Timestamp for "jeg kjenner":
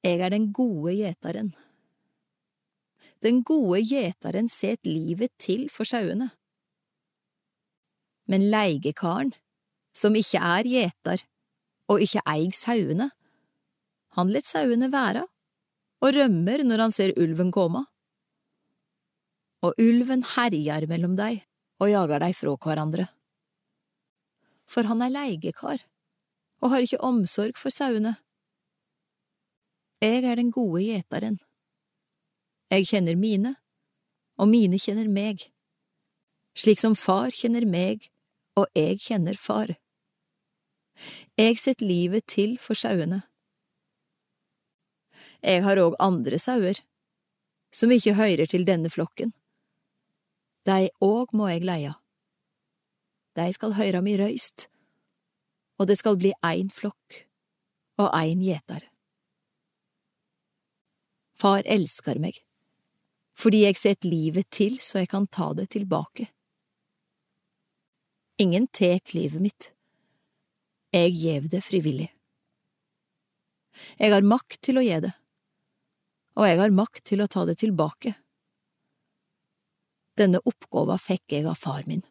32.72-33.18, 38.72-39.36